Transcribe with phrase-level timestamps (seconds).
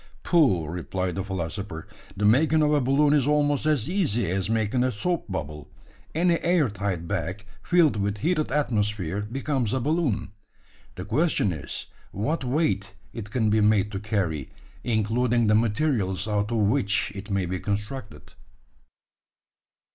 [0.23, 4.83] "Pooh!" replied the philosopher, "the making of a balloon is almost as easy as making
[4.83, 5.69] a soap bubble.
[6.15, 10.31] Any air tight bag, filled with heated atmosphere, becomes a balloon.
[10.95, 14.49] The question is, what weight it can be made to carry
[14.83, 18.33] including the materials out of which it may be constructed."